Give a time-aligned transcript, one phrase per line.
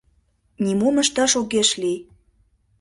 [0.63, 1.99] Нимом ышташ огеш лий.